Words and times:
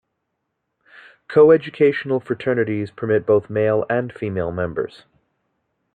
Coeducational 1.27 2.19
fraternities 2.19 2.89
permit 2.89 3.23
both 3.23 3.51
male 3.51 3.85
and 3.87 4.11
female 4.11 4.51
members. 4.51 5.03